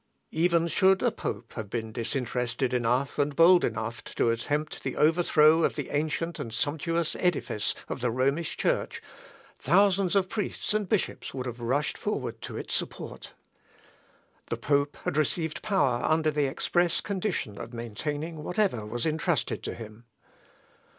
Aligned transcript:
Even 0.31 0.67
should 0.67 1.03
a 1.03 1.11
pope 1.11 1.53
have 1.53 1.69
been 1.69 1.91
disinterested 1.91 2.73
enough, 2.73 3.19
and 3.19 3.35
bold 3.35 3.63
enough 3.63 4.03
to 4.03 4.31
attempt 4.31 4.81
the 4.81 4.97
overthrow 4.97 5.61
of 5.61 5.75
the 5.75 5.91
ancient 5.91 6.39
and 6.39 6.51
sumptuous 6.51 7.15
edifice 7.19 7.75
of 7.87 8.01
the 8.01 8.09
Romish 8.09 8.57
Church, 8.57 8.99
thousands 9.59 10.15
of 10.15 10.27
priests 10.27 10.73
and 10.73 10.89
bishops 10.89 11.35
would 11.35 11.45
have 11.45 11.59
rushed 11.61 11.99
forward 11.99 12.41
to 12.41 12.57
its 12.57 12.73
support. 12.73 13.33
The 14.49 14.57
pope 14.57 14.97
had 15.03 15.17
received 15.17 15.61
power 15.61 16.03
under 16.03 16.31
the 16.31 16.45
express 16.49 16.99
condition 16.99 17.59
of 17.59 17.71
maintaining 17.71 18.41
whatever 18.43 18.83
was 18.83 19.05
entrusted 19.05 19.61
to 19.65 19.75
him. 19.75 20.05